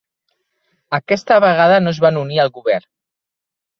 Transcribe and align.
Aquesta 0.99 1.37
vegada 1.45 1.77
no 1.83 1.93
es 1.93 1.99
van 2.07 2.21
unir 2.25 2.43
al 2.45 2.51
govern. 2.57 2.89